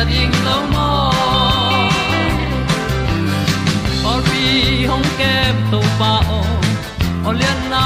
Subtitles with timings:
[0.00, 0.88] ta ding lo mo
[4.10, 4.44] or bi
[4.90, 6.40] hong kem to pa o
[7.28, 7.82] olian na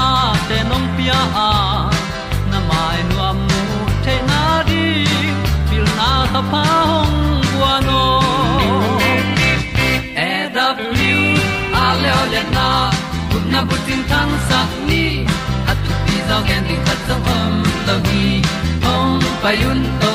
[0.47, 1.19] te nong pia.
[1.47, 1.49] A
[2.51, 3.63] na mai nu am nu
[4.05, 4.85] te na di
[5.69, 7.19] pil na ta pa hong
[7.51, 8.01] bua no
[10.27, 11.27] e da blue
[11.83, 12.67] a le olian na
[13.29, 15.05] kun na bu tin tan sa ni.
[15.71, 17.53] At pi zo gen di khat zo om
[17.87, 18.27] lo gi
[18.85, 20.14] hong pa yun to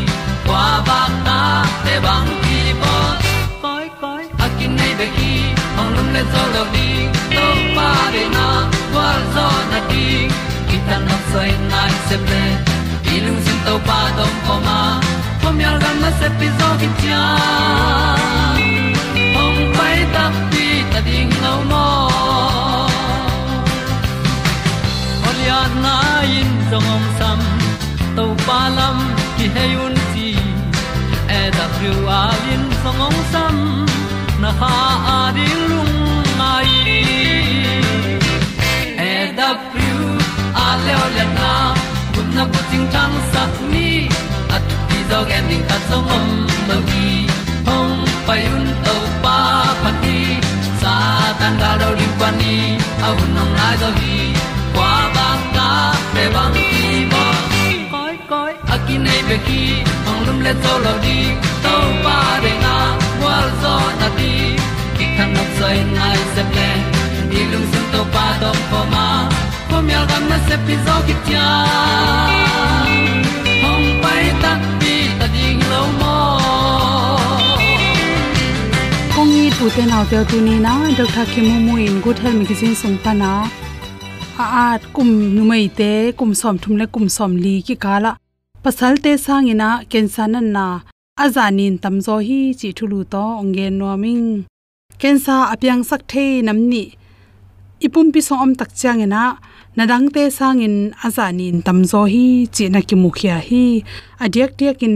[0.71, 1.39] kwa ba ta
[1.83, 2.93] te bang ki bo
[3.63, 5.31] koi koi a kin nei be ki
[5.79, 6.87] ong lum le zo lo ni
[7.33, 8.45] to pa de na
[8.91, 10.05] kwa zo na ti
[10.69, 12.43] ki ta na sai nai se ple
[13.15, 14.79] ilung sin to pa dom ko ma.
[15.41, 17.23] Pom yal gam na se pi zo ki tia
[19.43, 21.87] ong pai ta pi ta ding lo mo
[25.27, 25.95] Olia na
[26.39, 27.39] in zong om sam
[28.15, 28.97] to pa lam
[29.37, 30.01] ki hay un
[31.61, 33.55] ti thru a lin song om sam
[34.41, 34.75] na ha
[35.15, 35.95] a di lung
[36.39, 36.71] mai
[39.09, 39.99] e da thru
[40.65, 41.51] a le o le na
[42.13, 43.89] kun na ko ting tang sat ni
[44.55, 46.27] at ti dog ending ta song om
[46.69, 47.09] lo gi
[47.67, 47.95] hong
[48.27, 49.37] pai un to pa
[49.81, 50.17] pa ti
[50.81, 50.95] sa
[51.39, 52.55] tan ga do ri pa ni.
[53.07, 54.17] A nong lai do gi
[54.75, 54.91] ba
[55.55, 55.69] ta
[56.13, 56.90] pe bang ki
[59.05, 59.61] nei pe ki
[60.09, 61.17] ong lum le to lo di
[61.63, 61.75] to
[62.05, 62.75] pa de na
[63.23, 64.33] wa zo na ti
[64.97, 66.69] ki kan nok sai nai se ple
[67.31, 69.07] ni lung sun to pa do po ma.
[69.69, 71.47] Po mi al gam na se pi zo ki tia
[73.63, 76.15] hong pai ta pi ta ding lo mo
[79.15, 82.17] kong ni tu te nau te tu ni na dr kim mu mu in good
[82.23, 83.31] health magazine sung pa na
[84.41, 84.79] a
[88.63, 90.81] te sangina kensan na
[91.17, 94.45] azanin tamzo hi chi thulu to onge noming
[94.99, 96.83] kensa apyang sak the namni
[97.81, 99.23] ipum pi so om tak changena
[99.75, 103.83] nadang te sangin azanin tamzo hi chi na ki mukhya hi.
[104.23, 104.95] Adiak tiak in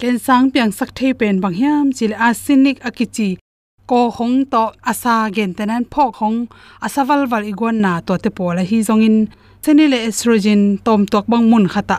[0.00, 3.38] ken sang piang sak the pen bang hiam chil asinik akichi
[3.86, 6.38] ko hong to asa gen tenan phok hong
[6.86, 9.16] asawal wal igon na to te pola hi zongin
[9.62, 11.98] chenile estrogen tom tok bang mun khata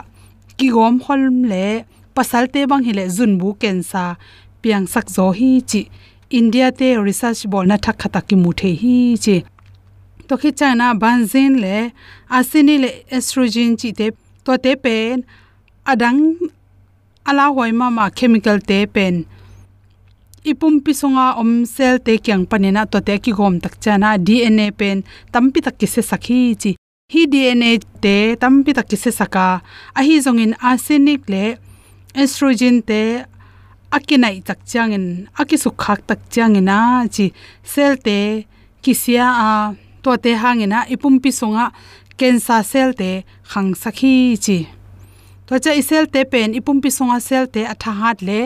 [0.58, 1.84] ki gom hol le
[2.16, 4.02] pasal te bang hile zun bu ken sa
[4.62, 5.82] piang sak zo hi chi
[6.30, 9.36] india te research bol na thak khata ki mu the hi chi.
[10.28, 11.90] To khi China banzin le,
[12.28, 14.10] asini le estrogen chi te,
[14.44, 15.22] to te pen,
[15.86, 16.34] adang
[17.24, 19.24] ala hoi ma ma chemical te pen.
[20.44, 24.66] Ipum pi songa om cell te kyang panena to te ki gom tak chana dna
[24.72, 26.74] pen, tampi tak ki se sakhi chi
[27.14, 27.68] hi dna
[28.02, 28.12] te
[28.42, 29.42] tampi tak ki se saka
[29.98, 31.44] a hi zongin arsenic le
[32.22, 33.00] estrogen te
[33.96, 35.06] akinai tak changin
[35.40, 36.78] akisu khak tak changina
[37.14, 37.26] chi
[37.72, 38.18] cell te
[38.82, 39.50] kisia, a
[40.02, 41.66] to te hangena ipum pi songa
[42.18, 43.10] cancer cell te
[43.50, 44.14] khang sakhi
[44.44, 44.58] chi
[45.46, 48.38] to cha isel te pen ipum pi songa cell te atha hat le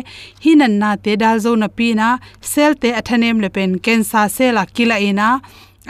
[0.45, 2.09] hinan na te dal zo na pi na
[2.53, 5.29] cell te athanem le pen cancer cell a kila ina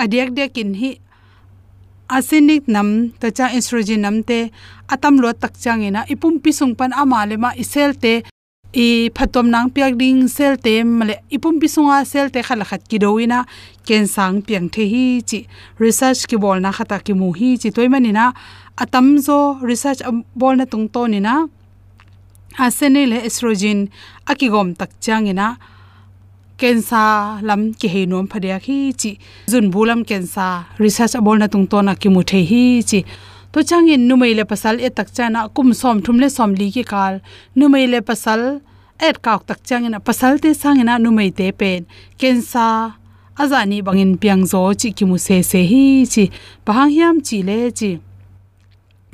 [0.03, 0.91] adiak dek in hi
[2.17, 2.89] acidic nam
[3.21, 4.51] ta cha estrogen nam te,
[4.95, 8.15] atam lo tak changina ipum pisung pan ama le ma isel te,
[8.73, 12.99] i phatom nang piak ding sel te male ipum pisunga sel te khala khat ki
[13.03, 13.45] doina
[13.87, 15.47] ken sang piang the hi chi,
[15.79, 18.33] research ki bol na khata ki mu hi chi toy mani na.
[18.79, 20.01] Atam zo research
[20.37, 21.47] bol na tung to ni na.
[22.59, 23.89] Asene le estrogen
[24.27, 25.59] akigom tak changina
[26.61, 27.03] kensa
[27.49, 29.11] lam ki he nom phadia khi chi
[29.51, 30.47] jun bulam kensa
[30.83, 33.01] research abol na tung to na ki mu the hi chi.
[33.53, 36.85] To changin numei le pasal e tak chana kum som thum le som li ki
[36.93, 37.15] kal.
[37.59, 38.41] Numei le pasal
[39.07, 41.81] et kauk tak changina pasal te sangina numei te pen.
[42.21, 42.67] Kensa
[43.43, 45.83] azani bangin piang zo chi ki mu se se hi
[46.13, 46.25] chi.
[46.67, 47.91] Pahang hiam chi le chi.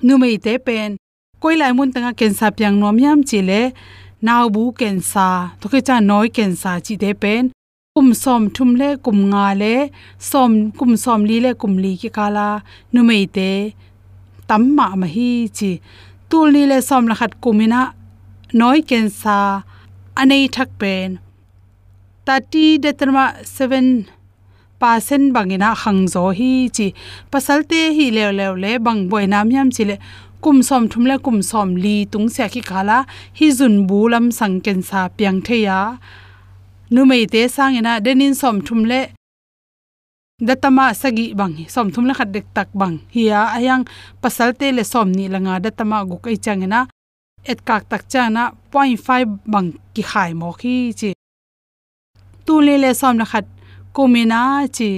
[0.06, 0.90] Numei te pen.
[1.40, 3.60] Koilai mun tanga kensa piang nom yam chi le
[4.26, 5.28] naw bu kensa
[5.60, 7.44] to ke cha noi kensa, chi te pen,
[7.94, 9.74] kum som thum le, kum nga le,
[10.30, 12.48] som, kum som li le, kum li ki kala
[12.92, 13.50] nu mei te
[14.48, 15.70] tam ma ma hi chi,
[16.30, 17.80] tul ni le, som la khat kumina
[18.60, 19.36] noi ken sa
[20.20, 21.10] anei thak pen.
[22.26, 24.06] Tati detrama 7
[24.80, 26.86] pasen bangina hangzo hi chi,
[27.32, 29.96] pasal te hi le le le, bang boina myam yam chi le
[30.46, 32.98] kum som thum le kum som li tung se ki khala
[33.38, 35.78] hi jun bu lam sang ken sa piang the ya.
[36.92, 39.00] Nu mei te sang ina denin som thum le
[40.48, 43.82] datama sagi bang som thum la khat dek tak bang hiya ayang
[44.22, 46.80] pasal te le som ni langa datama gu kai changena
[47.50, 48.42] et kak tak chana
[48.72, 51.10] 0.5 bang ki khai mo khi chi.
[52.46, 53.46] Tu le le som la khat
[53.94, 54.40] komina
[54.76, 54.90] chi.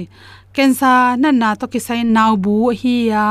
[0.55, 0.91] Kensa
[1.21, 3.25] nan na to ki sai naw bu hi ya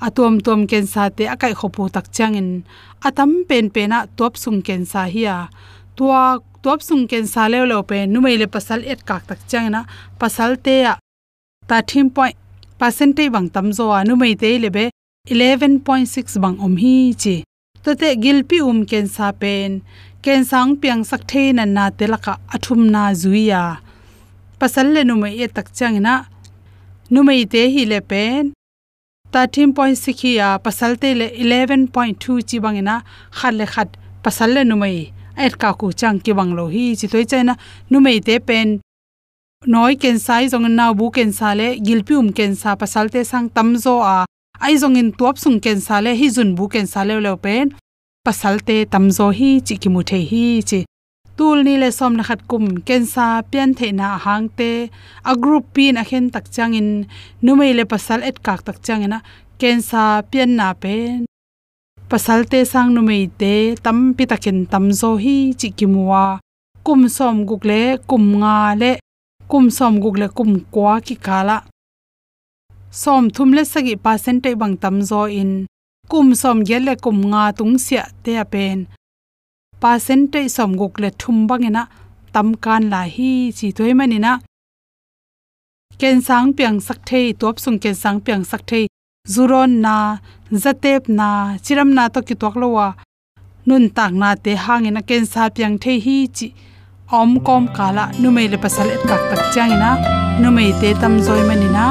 [0.00, 2.64] atom tom kensa te akai khopu tak changin.
[3.04, 5.24] Atam pen pena top sung kensa hi
[5.96, 9.80] tua top sung kensa le lo pe nu mai le pasal et kak tak changna
[10.20, 10.94] pasal te ya
[11.68, 12.36] ta thim point,
[12.78, 14.84] percentage bang tam zo anu mai te lebe
[15.28, 17.36] 11.6 bang om hi chi.
[17.84, 19.06] To te gilpi um ken
[19.40, 19.82] pen.
[20.22, 23.78] Kensang piang sak thein na na te laka athum na zuiya
[24.58, 26.14] pasal le nu mai e tak chang na
[27.12, 28.55] nu mai te hi le pen.
[29.36, 32.94] 13.6 hi ya pasal te le 11.2 chi bangina
[33.38, 33.88] khat le khat
[34.24, 35.12] pasal le nu mai
[35.44, 37.54] et ka ku chang ki bang lo hi chi toi chai na
[37.90, 38.72] nu mai te pen
[39.74, 43.46] noi ken sai zong na bu ken sa le gilpium ken sa pasal te sang
[43.56, 44.16] tam zo a
[44.66, 47.36] ai zong in tuap sung ken sa le hi zun bu ken sa le le
[47.44, 47.76] pen
[48.26, 50.80] pasal te tam zo hi chi ki mu the hi chi
[51.36, 52.64] tul ni le som na khat kum.
[52.86, 54.90] Kensa pian the na hang te.
[55.30, 57.06] A group pin a khen tak chang in.
[57.44, 59.18] Numei le pasal et kak tak chang ina.
[59.60, 61.24] Kensa pian na pen
[62.10, 63.54] pasal te sang numei te.
[63.84, 66.24] Tam pi takin tam zo hi chi ki muwa
[66.86, 68.92] kum som guk le, kum nga le.
[69.50, 71.58] Kum som guk le, kum kwa ki kala
[73.02, 75.52] som thum le sagi percentage bang tam zo in.
[76.10, 78.78] Kum som gel le kum nga tung sia te a pen
[79.86, 81.82] percentage som gok le thum bangena
[82.34, 84.32] tam kan la hi chi toy manina
[86.00, 88.84] ken sang piang sak thei top sung ken sang piang sak thei
[89.34, 89.96] zuron na
[90.62, 91.28] zatep na
[91.64, 92.88] chiram na to ki tok lowa
[93.68, 96.48] nun tak na te hangena ken sa piang thei hi chi
[97.18, 99.90] om kom kala numei le pasal et kak tak changina
[100.42, 101.84] numei te tam zoi manina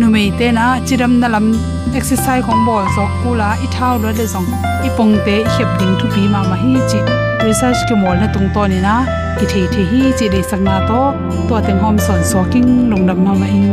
[0.00, 1.46] numei te na chiram na lam
[1.98, 4.48] exercise khong bol zok kula i thau lo le zong
[4.86, 7.00] i pong te hep ding thu pi ma ma hi chi
[7.46, 8.94] research ke mol na tung to ni na
[9.38, 11.02] ki the the hi chi de sak na to
[11.48, 13.70] to teng hom son so king long dam ma ma in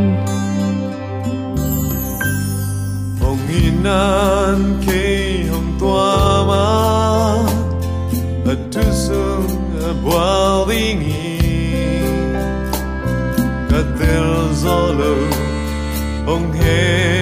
[3.22, 5.02] hong inan ke
[5.50, 6.06] hong tua
[6.50, 6.62] ma
[8.54, 9.50] at tu sung
[10.04, 11.20] boilingi
[13.72, 15.14] Katel zolo
[16.26, 17.21] Hong happy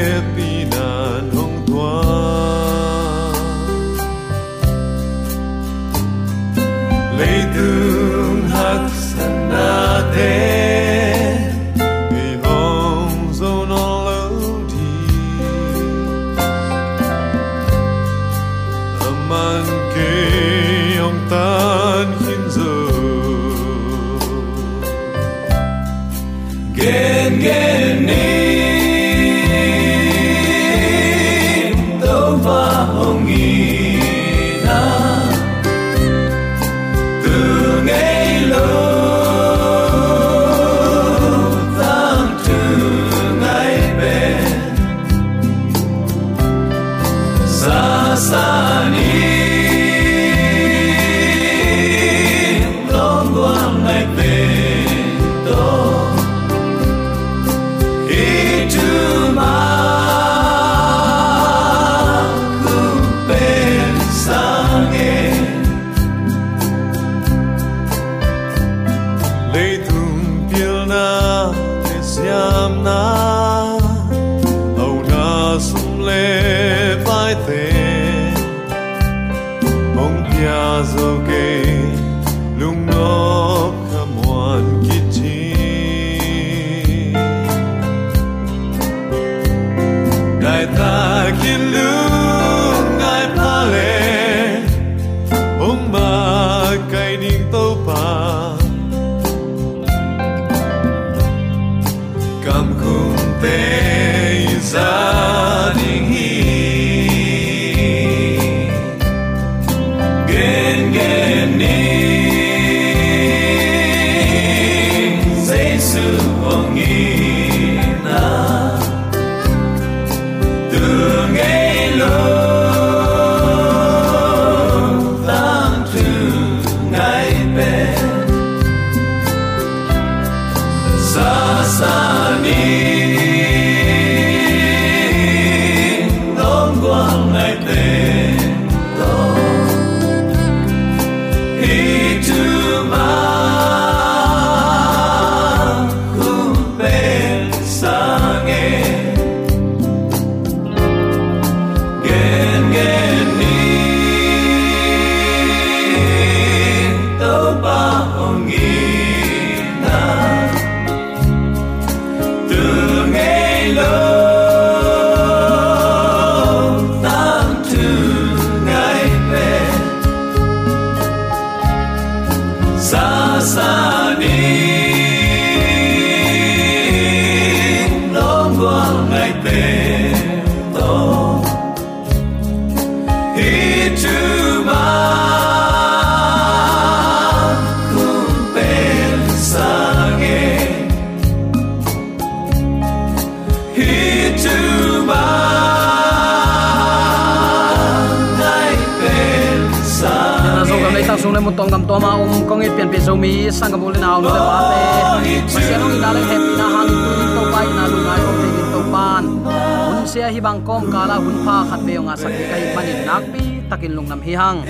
[210.67, 214.21] kom kala hun pa khat be nga sak kai manin nak pi takin lung nam
[214.27, 214.61] hi hang.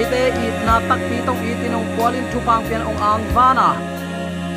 [0.00, 3.68] Ite it na tak pi tong itin ong kwalin thu pang pian ong ang vana.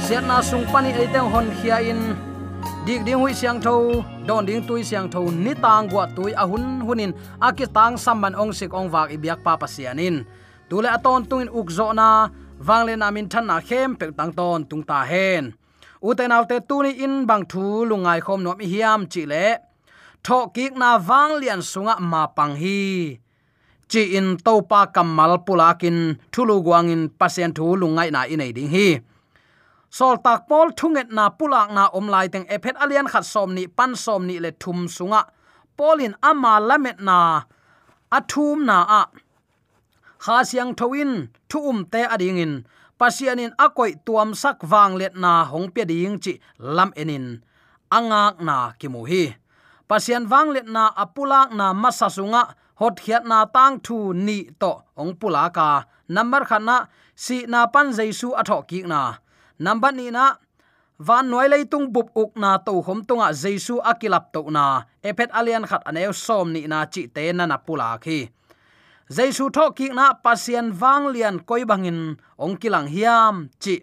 [0.06, 2.02] Siat na sung pani ete hon khia in.
[2.86, 6.44] Dik ding hui siang tho don ding tui siang tho ni tang gwa tui a
[6.52, 7.12] hun hunin.
[7.48, 10.26] Akitang samman ong sik ong wak ibiak pa pasianin
[10.70, 12.30] tule aton tungin ukzo na
[12.68, 15.54] wangle namin than na khem pe tang ton tung ta hen.
[16.04, 19.69] Uten tu tuni in bang thu lungai khom nom hiam chi le
[20.26, 22.80] tho kik na wang lian sunga ma pang hi.
[23.92, 25.98] Chi in to pa kamal pulakin
[26.34, 28.88] thulu guangin pasien thu lungai na inei ding hi.
[29.98, 33.64] Sol tak pol thunget na pulak na om lai teng ephet alian khat som ni,
[33.78, 35.22] pan som ni le thum sunga.
[35.78, 37.18] Polin ama lamet na
[38.18, 39.04] athum na a.
[40.24, 41.12] Kha siang thoin,
[41.50, 42.54] thu um te ading in.
[43.00, 46.34] Pasianin akoi tuam sak wang let na hong pe ding chi
[46.76, 47.26] lam enin.
[47.98, 49.24] Angak na kimu hi
[49.90, 55.18] pasian wang let na apulak na masasunga, hot khiat na tang thu ni to ong
[55.18, 56.86] pulaka number khana
[57.18, 59.18] si na pan jaisu atho ki na.
[59.60, 60.38] Number ni na,
[61.02, 64.86] van noi lei tung bup uk na to hom tunga jaisu akilap to na.
[65.04, 68.30] Epet alian khat aneu som ni na chi te na na pula khi.
[69.10, 73.82] Jaisu tho ki na pasian wang lian koi bangin ong kilang hiam chi.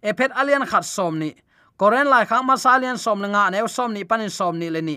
[0.00, 1.34] Epet alian khat som ni.
[1.78, 4.96] Koren lai khang ma salian som lenga neu som ni, panin som ni le ni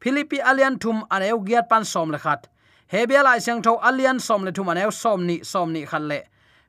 [0.00, 2.48] philippi alian thum aneu giat pan som le khat.
[2.92, 6.20] Hebia lai siang tho alian som le thum aneu som ni som ni khan le.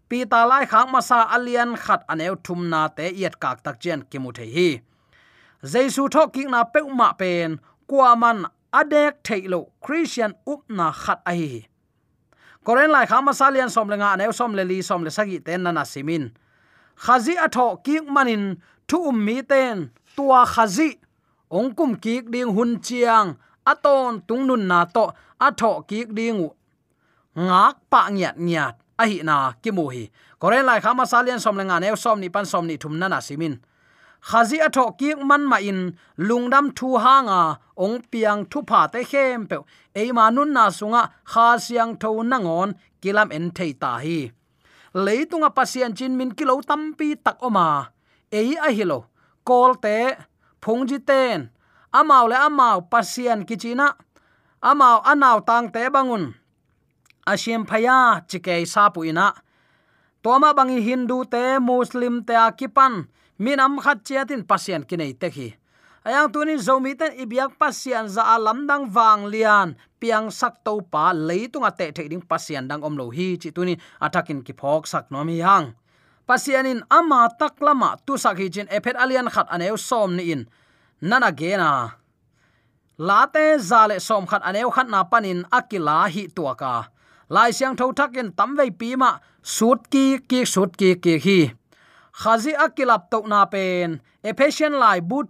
[0.09, 3.79] Pi ta lai khang ma sa alian khat aneu thum na te yet kak tak
[3.79, 4.81] chen kimu the hi.
[5.63, 11.21] Jesu tho ki na pe ma pen, kwa man adek thailo christian up na khat
[11.25, 11.67] a hi
[12.63, 15.71] koren lai khama salian som lenga aneu som le li som le sagi ten na
[15.71, 16.31] na simin
[17.05, 18.43] khazi atho ki manin
[18.87, 20.89] thu um mi ten tua khazi
[21.49, 23.35] ong kum ki ding hun chiang,
[23.65, 25.05] aton tung nun na to,
[25.39, 26.49] atho kik ding
[27.35, 30.03] ngak pa ngiat ngiat a hi na ki mu hi
[30.39, 33.19] kore lai khama salian som lenga ne som ni pan som ni thum na na
[33.19, 33.55] simin.
[34.29, 35.79] Khazi atho kik man ma in,
[36.17, 37.41] lungdam thu hanga,
[37.77, 39.57] ong piang thu pha te khem pe
[40.01, 42.69] e ma nun na sunga, kha siang tho na ngon
[43.01, 44.19] kilam en thei ta hi.
[45.05, 47.67] Leitunga pasian chin min kilo tampi tak oma.
[48.39, 48.99] Ei a hilo
[49.47, 49.97] kol te
[50.61, 51.49] phungji ten
[51.93, 53.95] amau le amau pasian kichina.
[54.61, 56.33] Amau anau tang te bangun.
[57.27, 59.33] Asiam phaya chike sapu ina
[60.23, 63.07] toma bangi hindu te, muslim te akipan.
[63.39, 65.47] Minam khat chiatin pasian kinai te hi
[66.07, 69.75] ayang tunin zomi ten ibyak pasian za alam dang wang lian.
[69.99, 74.53] Piang sak to pa leitung ate theding pasian dang omlo hi chi tunin atakin ki
[74.55, 75.47] phok sak nomi yang.
[75.47, 75.86] hang
[76.27, 80.41] pasianin ama taklama tu sakhi chin ephet alian khat aneu som ni in.
[81.01, 81.71] Nana gena
[82.97, 86.73] late zale som khat aneu khat na panin akila hi tuaka
[87.29, 89.11] lai siang tho thakin tamvei pi ma
[89.55, 91.39] sut ki ki sut ki ki hi.
[92.21, 94.01] Khazi akilap to na pen.
[94.23, 95.27] Ephesian lai but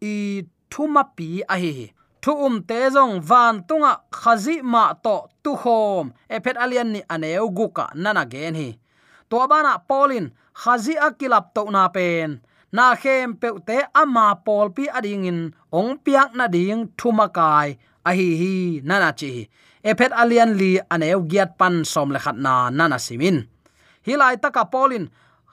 [0.00, 5.52] i thuma pi a hi thu um te zong van tunga khazi ma to tu
[5.62, 6.04] khom.
[6.34, 8.68] Ephet alian ni aneu guka nana gen hi
[9.30, 10.26] to bana polin
[10.60, 12.40] khazi akilap to na pen.
[12.76, 15.40] Na khem pe te ama pol pi ading in
[15.78, 17.68] ong piak na ding thuma kai
[18.08, 18.54] a hi hi
[18.88, 19.32] nana chi.
[19.90, 23.38] Ephet alian li aneu giat pan som le khat na nana simin.
[24.06, 25.04] Hilai taka polin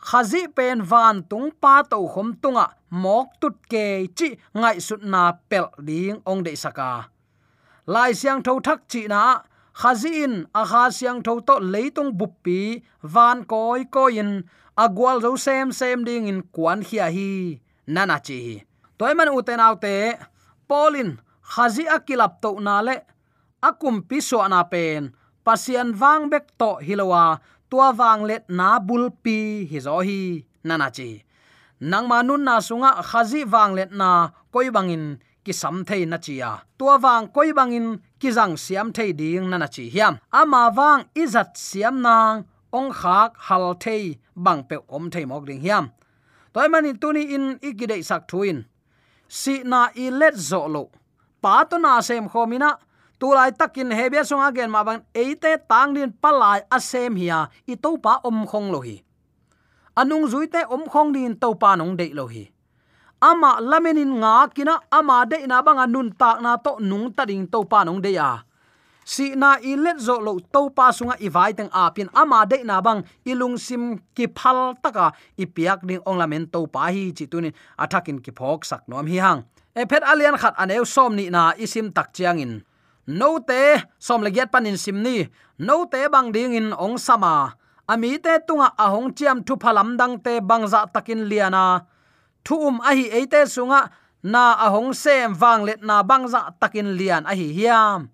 [0.08, 2.66] khazi pen van tung pa to khom tunga,
[3.04, 3.86] mok tut ke
[4.18, 6.92] chi ngai sut na pel ding ong de saka.
[7.94, 9.22] Lai siang tho thak chi na
[9.80, 12.60] khazi in a kha siang tho to leitung buppi
[13.14, 14.32] van koi koin
[14.84, 17.32] agwal zo sem sem ding in kwan khia hi.
[17.94, 18.40] Nana chi
[18.98, 19.96] toy man uten autte
[20.70, 21.10] polin
[21.52, 22.96] khazi akilap to na le
[23.68, 25.04] akum pi so na pen.
[25.46, 30.22] Pasian wang bek to hilowa, tua wang let na bulpi hi zo hi.
[30.68, 31.10] Nana chi
[31.82, 36.52] nang manun na sunga, khazi wang let na koi bangin ki sam thei na chia
[36.78, 37.88] tua wang koi bangin
[38.22, 40.14] kizang siam thei ding nana chi hiam.
[40.40, 42.46] Ama wang izat siam nang
[42.78, 44.04] ong khak hal thei
[44.36, 45.86] bang pe om thei mok ding hiam.
[46.54, 48.58] Toy mani tuni in ikide sak thuin.
[49.28, 50.84] Si na i let zo lo.
[51.42, 52.70] Pa to na sem khomina
[53.20, 57.40] tulai takin hebia songa gen ma bang eite tang din palai asem hiya
[57.72, 58.98] i to pa om khong lo hi.
[60.00, 62.44] Anung zuite om khong din to pa nong dei lo hi
[63.22, 67.46] ama lamenin nga kina ama de na banga nun tak na to nung ta ding
[67.46, 68.42] to pa nong de ya.
[69.06, 72.46] Si na i let zo lo to pa sunga i vai teng a pin ama
[72.50, 76.90] de na bang ilung sim ki phal taka i piak ding ong lamen to pa
[76.90, 79.46] hi chi tunin athakin ki phok sak nom hi hang.
[79.78, 82.54] E phet alian khat aneu som ni na isim tak chiang in.
[83.08, 85.30] No te, som legiat panin simni
[85.62, 87.54] no te bang ding in ong sama.
[87.86, 91.86] Ami te tunga ahong chiam thu phalam dang te bangza takin liana
[92.46, 93.90] thu um a hi eite sunga
[94.24, 98.10] na ahong sem wang let na bangza takin lian a hi hiam.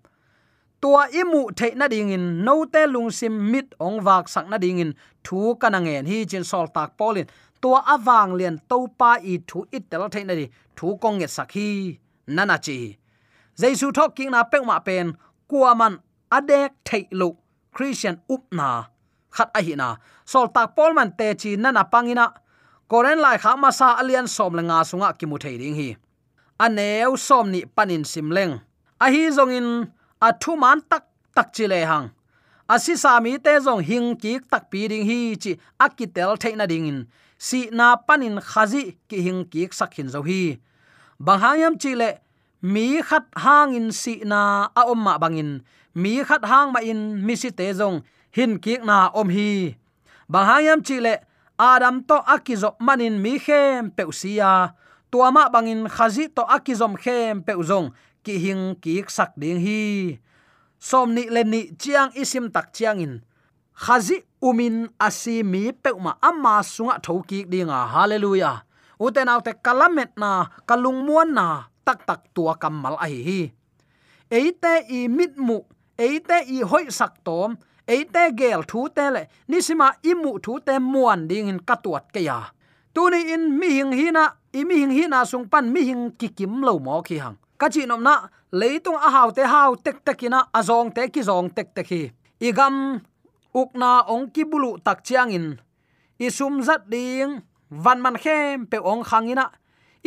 [0.80, 4.58] Tua imu the na ding in, no te lung sim mit ong wak sak na
[4.58, 7.26] ding in, thu kanangen hi chin sol tak polin.
[7.60, 11.28] Tua awang lian, to pa i thu it tel the na di, thu kong nge
[11.36, 12.96] sakhi nana chi.
[13.58, 15.16] Jaisu thok king na pek ma pen
[15.50, 15.98] kuaman
[16.30, 17.36] adek theilu
[17.74, 18.86] christian upna
[19.30, 19.96] khat a hi na.
[20.24, 22.26] Sol tak pol man te chi na na pangina
[22.90, 25.88] koren lai kha ma sa alian som le nga sunga ki mu thei ding hi
[26.64, 28.54] aneu som ni panin simleng
[29.04, 29.68] a hi zong in
[30.26, 32.10] a thu man tak tak chi le hang.
[32.68, 35.52] Asi sami te zong hing ki tak pi ding hi chi
[35.84, 36.98] akitel theina ding in.
[37.38, 40.58] Si na panin khazi ki hing ki sakhin zo hi.
[41.26, 42.10] Banghayam chi le,
[42.62, 44.40] mi khat hang in si na
[44.80, 45.50] a om ma bangin
[45.94, 48.02] mi khat hang ma in, mi si te zong
[48.36, 49.76] hin ki na om hi.
[50.28, 51.14] Bahayam chile
[51.58, 54.78] adam to akizo manin mi khem peusia
[55.10, 57.90] tuama bangin khazi to akizom khem peuzong
[58.22, 60.18] ki hing, ki sak ding hi.
[60.78, 63.14] Somni ni chiang isim tak chiang in
[63.74, 68.62] khazi umin asi mi peuma amma sunga thoki dinga hallelujah.
[68.98, 73.40] Uten autte kalamet na, kalung muan na, tak tak tua kamal a hi hi.
[74.26, 75.62] Eite i mit mu
[75.94, 77.54] eite i hoi sak tom
[77.88, 82.38] eite gel thu te le nisima imu thu te muan ding in katuat ke ya
[82.94, 84.24] tuni in mi hing hina
[84.58, 87.66] i mi hing hina sung pan mi hing ki kim lo mo khi hang ka
[87.74, 88.14] chi nom na
[88.60, 92.02] leitung a hau te hau tek tekina azong te ki zong tek tek hi
[92.48, 92.74] igam
[93.60, 95.46] ukna ong ki bulu tak chiang in
[96.26, 99.46] isum zat ding van man khem pe ong khangina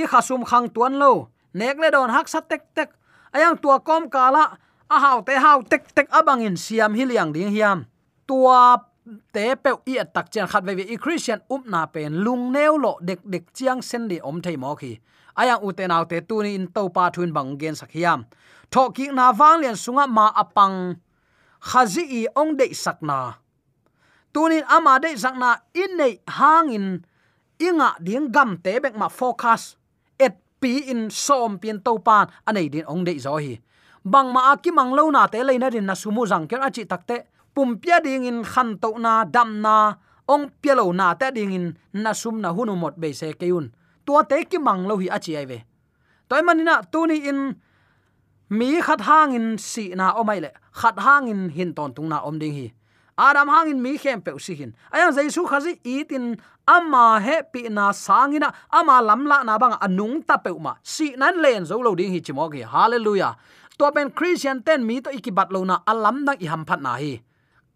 [0.02, 1.12] i khasum khang tuan lo
[1.54, 2.89] nek le don hak sa tek tek
[3.36, 4.44] ayang tua kom kala
[4.91, 7.88] a hau te hau tek tek abang in siam hiliang ding hiam.
[8.27, 8.77] Tua
[9.32, 12.99] te pe i tak chen khat ve i christian up na pen lung neu lo
[12.99, 14.99] dek dek chiang sen di om thei mo khi.
[15.39, 18.27] Ayang u te naw te tu ni in to pa thun bang gen sak hiam.
[18.71, 20.99] Tho ki na wang lian sunga ma apang
[21.60, 23.39] khazi i ong de sakna
[24.34, 26.88] tunin ama de sakna in nei hangin
[27.60, 29.75] inga ding gam te bek ma focus.
[30.62, 33.58] Pi in som pian to pan anei din ong de zo hi
[34.03, 36.85] bang ma ki mang lo na te le na din na sumu jang ker achi
[36.85, 39.95] takte pum pia ding in khan to na, dam na,
[40.27, 43.71] ong pia lo na te ding in na sum na hunu mot be se keun
[44.05, 45.59] tua te ki mang lo hi achi ai ve.
[46.29, 47.55] Toy manina tuni in
[48.49, 50.49] mi khat hang in si na omai le.
[50.71, 52.73] Khat hang in hin ton tung na om ding hi.
[53.17, 54.73] Adam hang in mi khem pe si hin.
[54.93, 60.37] Ayang jaisu khazi itin ama he pi na sangina ama lamla na bang anung ta
[60.37, 60.75] pe ma.
[60.83, 63.35] Si nan len zo lo ding hi chimo ki hallelujah
[63.77, 66.95] to ben christian ten mi to ikibat lo na alam nang i ham phat na
[67.01, 67.21] hi.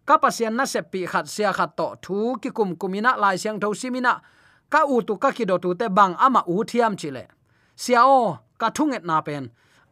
[0.06, 3.68] Kapasian na se pi khat sia khat to thu ki kum kumina lai siang tho
[3.80, 4.14] simina.
[4.72, 7.24] Ka u tu ka ki do tu te bang ama u thiam chile
[7.76, 9.44] sia o, ka thunget na pen.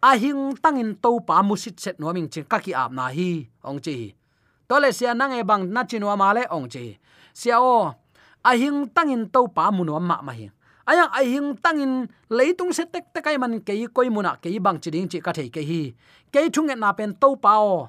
[0.02, 3.48] A hing tangin to pa musit set no ming chin ka ki ap na hi,
[3.64, 4.14] ong chi
[4.68, 6.98] to le sia nang e bang na chinwa ma le, ong chi
[7.32, 7.92] sia o,
[8.44, 10.46] a hing tangin to pa mu no ma ma hi
[10.86, 14.78] ayang ai hing tangin leitung se tek tek ai man ke koi muna ke bang
[14.82, 15.92] chi ding chi ka thei ke hi.
[16.32, 17.88] Ke thung na pen to pao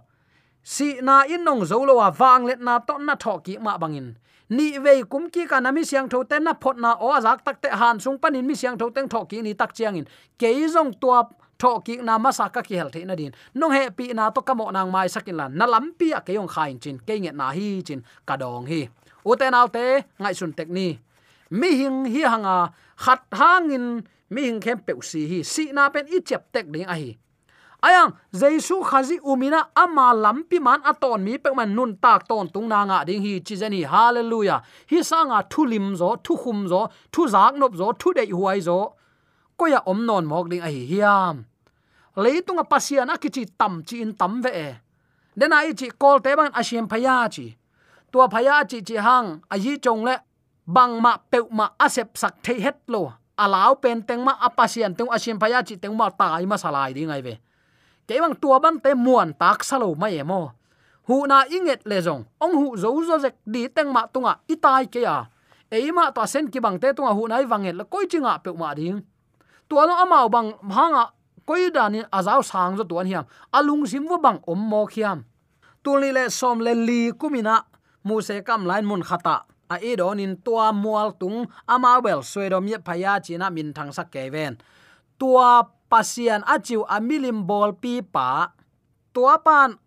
[0.64, 3.78] si na in nong zo lo wa wang let na to na tho ki ma
[3.78, 4.18] bangin.
[4.50, 7.46] Ni ve kum ki ka na mi siang tho te na phot na o azak
[7.46, 10.06] tak te han sung panin mi siang tho teng tho ki ni tak chiang in.
[10.40, 11.24] Ke zong tua
[11.58, 13.32] tho ki na ma sa ka ki hel the na din.
[13.54, 16.34] Nong he pi na to kamo nang mai sakin lan na lam pi a ke
[16.34, 16.98] yong khain chin.
[17.08, 18.90] Ke nge na hi chin ka dong hi.
[19.26, 20.98] U te nau te, ngai sun tek ni.
[21.50, 22.70] Mi hing hi hanga
[23.04, 23.86] khat hangin
[24.30, 27.12] mi hing khem pe si hi si na pen i chep tek ding a hi
[27.88, 32.68] ayang jesu khazi umina ama lampi man aton mi pe man nun tak ton tung
[32.68, 34.60] na nga ding hi chi zani hallelujah
[34.92, 36.82] hi sanga thulim zo thu khum zo
[37.14, 38.80] thu zak nop zo thu dei huai zo
[39.58, 41.36] ko ya om non mok ding a hi hiam
[42.24, 44.70] leitung a pasian a kichi tam chi in tam ve e
[45.40, 47.46] den ai chi kol te ban asiam phaya chi
[48.12, 50.16] tua phaya chi chi hang a yi chong le
[50.66, 53.14] bang ma peu ma asep sak thei het lo.
[53.38, 57.12] Alaw pen teng ma apasian tung asim phaya chi teng ma tai ma salai ding
[57.12, 57.38] ai ve.
[58.08, 60.52] Kewang tua ban te muan tak salo ma ye mo.
[61.08, 64.88] Hu na inget le jong ong hu zo zo zek di teng ma tunga itai
[64.88, 65.26] ke ya.
[65.72, 68.74] Eima to sen ki bang te tunga hu nai wanget la koi chinga pe ma
[68.74, 69.04] ding.
[69.70, 71.12] Tua no amao bang hanga
[71.46, 73.26] koi dani azau sang zo tuan hiam.
[73.54, 75.26] Alung sim wo bang om mo khiam.
[75.84, 77.66] Tuli le som le li kumina
[78.04, 82.22] mu se kam lain mun khata a e don in tua mual tung ama bel
[82.22, 84.58] suedom ye phaya china ah min thang sak ke ven.
[85.20, 88.52] Tua pasian achiu amilim bol pi pa.
[89.14, 89.78] Tua pan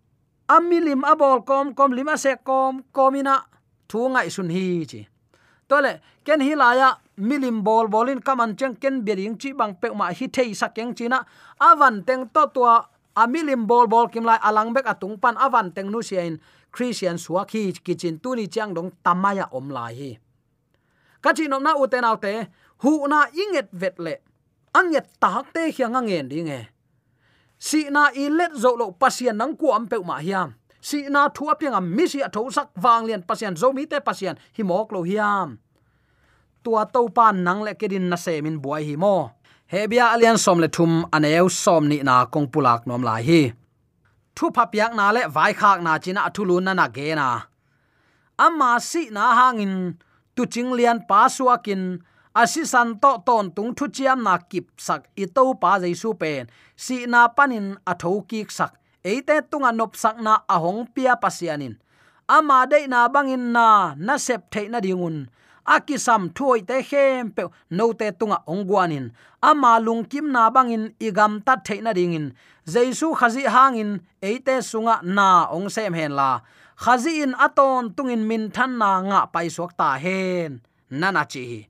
[0.48, 3.42] amilim abol kom kom lima se kom komina ah
[3.88, 5.00] thu ngai sun hi chi.
[5.68, 5.92] Tole
[6.24, 10.26] ken hilaya ah milim bol bolin kaman cheng ken bering chi bang pe ma hi
[10.26, 11.18] thei sakeng china
[11.58, 12.86] avan teng to tua
[13.18, 16.38] amilim bol bol kim lai alang bek atung pan avan teng nu sian
[16.72, 20.10] christian suaki kitchen tuni chang dong tamaya om lai hi.
[21.22, 22.46] Kachinom na uten autte
[22.82, 24.14] hu na inget vetle
[24.74, 26.62] anget tak te khiang angen ding e.
[27.58, 30.54] Si na i let zo lo pasian nang ku am pe ma hiam.
[30.80, 33.98] Si na thu apyang am mi si atho sak wang lian pasian zo mi te
[34.00, 35.58] pasian hi mok lo hiam.
[36.62, 39.16] Tua to pan nang le kedin na se min buai hi mo.
[39.72, 43.42] Hebia alian som le thum aneu som ni na kong pulak nom lai hi
[44.38, 47.28] thu phapyak na le vai khak na china athulun na na ge na
[48.46, 49.74] amma si na hangin
[50.36, 51.82] tu ching lian pa suakin
[52.40, 56.42] asi san to ton tung thu chiam na kip sak i to pa jaisu pen
[56.84, 58.72] si na panin a tho ki sak
[59.10, 61.74] eite tunga nop sak na ahong pia pasianin
[62.36, 63.66] ama de na bangin na
[64.06, 65.16] na sep the na dingun
[65.74, 69.06] akisam thoi te hem pe no te tunga ongwanin.
[69.42, 72.26] Ama lung kim na bangin igam ta theina dingin
[72.72, 73.90] jaisu khazi hangin
[74.28, 76.30] eite sunga na ong sem hen la.
[76.84, 80.60] Khazi in aton tungin min than na nga pai suak ta hen.
[80.90, 81.68] Nana chi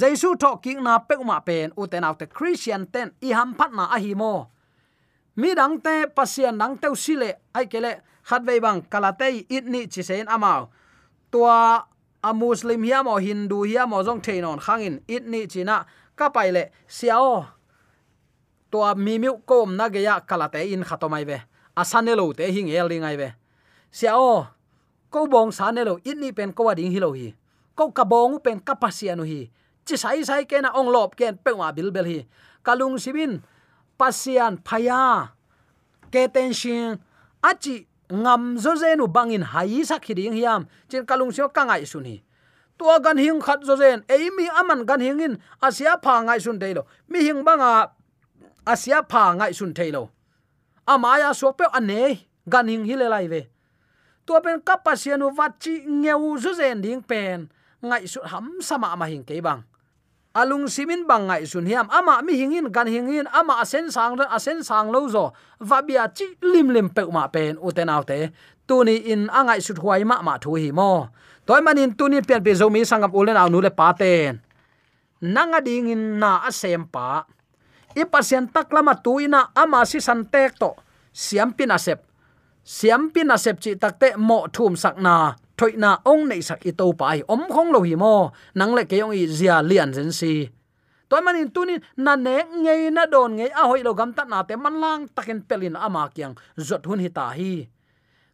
[0.00, 3.72] jaisu tho ki na pe ma pen u out the christian ten i ham phat
[3.72, 4.48] na a hi mo.
[5.36, 7.92] Mi dang te pasian dang te sile ai kele
[8.28, 10.68] khat ve bang kalate it ni chi sen amao.
[11.32, 11.84] Tua
[12.28, 15.00] a muslim hiam o hindu hiam o jong theinon khangin.
[15.06, 15.86] It ni china
[16.18, 17.46] ka paile siao
[18.70, 21.38] tua mi mi kom na ge ya kalate in khatomai ve.
[21.76, 23.28] Asanelo te hing el ringai ve.
[23.92, 24.48] Siao
[25.10, 27.34] ko bong sanelo, it ni pen ko wading hilo hi
[27.76, 29.52] ko ka bong pen kapasianu hi.
[29.86, 32.20] Chi sai sai ke na ong lop ken pe wa bil bel hi.
[32.64, 33.44] Kalung sibin
[34.00, 35.30] pasian phaya,
[36.10, 36.98] ke ten shin
[37.44, 42.22] achi ngam zo zenu bangin hai sak hiding hiam chen kalung sio ka ngai suni
[42.78, 46.58] tua gan hing khat zo zen, ei mi aman gan hingin asia pha ngai sun
[46.58, 47.92] deilo mi hing banga
[48.66, 50.10] asia pha ngai sun theilo
[50.86, 53.50] amaya so pe ane gan hing hile lai ve.
[54.26, 57.50] Tua pen kapasianu vachi ngeu zo zen ding pen,
[57.82, 59.62] ngai su ham sama ma hing ke bang
[60.36, 61.88] alung simin bangai sun hiam.
[61.88, 63.24] Ama mi hingin gan hingin.
[63.32, 65.32] Ama asen sang asen sang lo zo.
[65.60, 68.30] Vabia chi lim lim pe ma pen uten autte
[68.68, 71.08] tuni in angai sut huai ma ma thu hi mo.
[71.48, 74.44] Toy manin tuni pian pe zo mi sangam ulen aw nu le pa ten.
[75.24, 77.24] Nanga ding in na asem pa.
[77.96, 80.76] I pasien taklama tuina ama si san tek to.
[81.16, 82.04] Siam pin asep
[82.66, 87.24] siam pin asep chi takte mo thum sakna thoina ong nei sak i to pai
[87.28, 88.30] om khong lo hi mo.
[88.54, 90.48] Nang le ke ong i zia lian zen si.
[91.08, 94.42] Toy manin tunin, na ne ngei na don ngei a hoi lo gam ta na
[94.42, 96.34] te man lang takin pelin ama kyang.
[96.58, 97.68] Zot hun hi ta hi.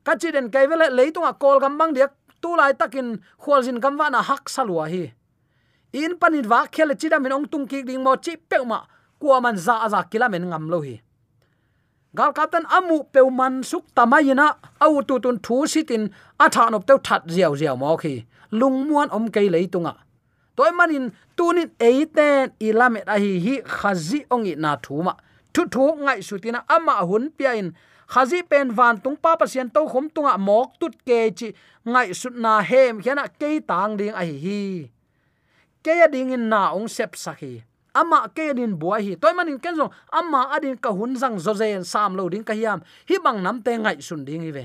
[0.05, 2.09] Ka chi den kai vele leitunga kol gam bang dia
[2.43, 5.13] tu lai takin khol jin gam wa na hak salwa hi.
[5.93, 8.81] In panin wa khel chi da min ong tung ki ding mo chi pe ma
[9.21, 10.97] kwa man za za kila men ngam lo hi
[12.17, 14.47] gal kapten amu peuman suk tamayina,
[14.81, 18.25] au tu tun thu sitin, atha nop teu that ziaw ziaw mo khi.
[18.53, 19.95] Lungmuan om kei leitunga
[20.57, 25.15] toy manin, tunin eiten ilamet a hi hi khazi ongi na thuma.
[25.55, 27.73] Thu thu ngai sutina ama hun piain.
[28.13, 31.49] Khazi pen van tung pa pasien to khom tunga mok tut ke chi
[31.93, 34.63] ngai sut na hem hiana ke tang ding a hi hi.
[35.85, 37.63] Ke ding in na ong sep sakhi
[37.95, 39.13] ama ke din buai hi.
[39.17, 42.81] Toy manin kenzo ama adin ka hun jang zo zen sam lo ding ka hiam.
[43.09, 44.65] Hi bang nam te ngai sun ding hi ve.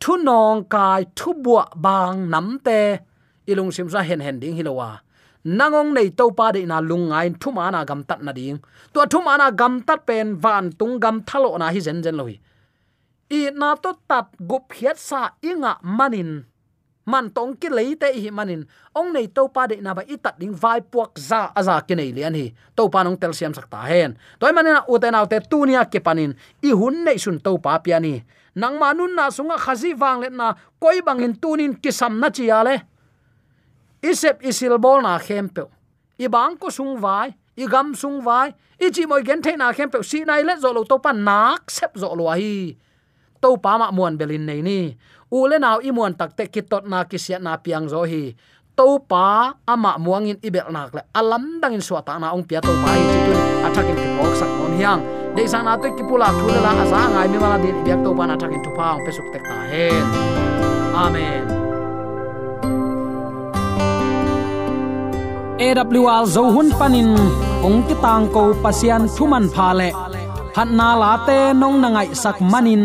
[0.00, 2.98] Thu nong kai thu bua bang nam te.
[3.46, 5.00] Ilung sim sa hen hen ding hilowa
[5.44, 8.58] nangong nei to pa de na lungai thu ma na gam tat na ding.
[8.94, 12.16] To thu ma na gam tat pen van tung gam thalo na hi zen zen
[12.20, 12.38] loi
[13.32, 16.44] i na to tat gup hiat sa inga manin
[17.06, 18.66] man tong ki leite hi manin.
[18.94, 21.94] Ong nei to pa de na ba i tat ding vai puak za aza ke
[21.98, 22.52] nei lian hi.
[22.76, 24.18] To pa nong tel siam sakta hen.
[24.38, 26.36] Toy manina uten autte tunia ke panin.
[26.62, 28.22] I hun nei sun to pa piani
[28.54, 32.84] nang manun na sunga khazi wang let na koi bangin tunin kisam na chi ale
[34.04, 35.64] isep isil bol na khempe
[36.20, 37.34] i bang ko sung vai.
[37.52, 38.54] I gam sung vai.
[38.80, 41.70] I chi moi gen the na khempe si nai le zo lo to pa nak
[41.70, 42.76] sep zo lo hi.
[43.42, 44.96] To pa ma muan belin nei ni
[45.32, 46.12] ule le naw i muan
[46.52, 48.36] kitot na kisia na piang zo hi.
[48.76, 51.02] To pa ama muangin ibel nak le.
[51.16, 53.38] Alam dangin suata na ong pia to pa hi Chitun.
[53.64, 55.00] Athakin ki pok sak mon hiang.
[55.32, 58.12] De sang na te ki pula thule la asa ngai mi mala din ibyak to
[58.12, 60.04] pa na athakin tu pa ong pesuk tek ta hen.
[60.92, 61.44] Amen.
[65.62, 67.16] AWR zo hun panin
[67.64, 69.88] ong ki tang ko pasian thuman phale
[70.52, 72.84] phat na la te nong na ngai sak manin